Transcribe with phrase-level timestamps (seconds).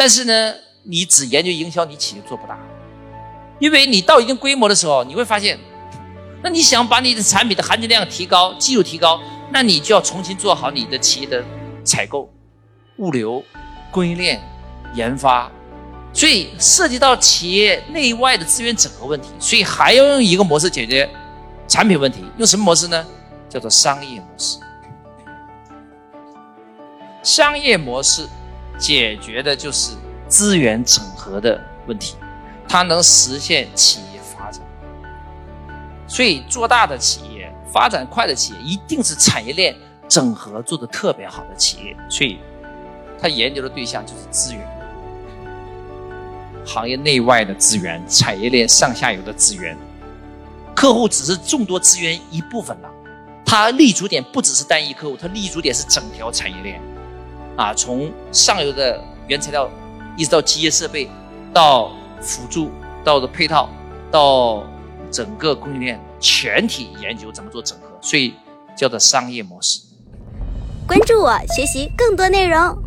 [0.00, 2.58] 但是呢，你只研究营销，你企业做不大，
[3.58, 5.58] 因为你到一定规模的时候，你会发现，
[6.42, 11.44] 那你想把你的产品的含金量提高，技术提高，那你就要重新做好你的企业的
[11.84, 12.32] 采购、
[12.96, 13.44] 物流、
[13.90, 14.40] 供应链、
[14.94, 15.52] 研发，
[16.14, 21.06] 所以涉及到企业内外的资源整合问题，所以还要用一个模式解决
[21.68, 23.06] 产品问题，用什么模式呢？
[23.50, 24.58] 叫做商业模式。
[27.22, 28.26] 商业模式
[28.80, 29.92] 解决的就是
[30.26, 32.16] 资源整合的问题，
[32.66, 34.62] 它能实现企业发展。
[36.08, 39.76] 所以做大的企业、发展快的企业，一定是产业链
[40.08, 41.96] 整合做的特别好的企业。
[42.08, 42.38] 所以，
[43.20, 44.66] 他研究的对象就是资源，
[46.64, 49.76] 行业内外的资源、产业链上下游的资源，
[50.74, 52.90] 客户只是众多资源一部分了。
[53.44, 56.80] 他立足点不只是单一客户，他立足点是整条产业链。
[57.60, 59.68] 啊，从上游的原材料，
[60.16, 61.10] 一直到机械设备，
[61.52, 62.70] 到辅助，
[63.04, 63.68] 到的配套，
[64.10, 64.64] 到
[65.10, 68.32] 整个供应链，全体研究怎么做整合，所以
[68.74, 69.78] 叫做商业模式。
[70.88, 72.78] 关注我，学习更多内容。